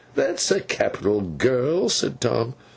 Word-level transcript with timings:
'That's 0.15 0.49
a 0.49 0.59
capital 0.61 1.21
girl,' 1.21 1.87
said 1.87 2.19
Tom. 2.19 2.55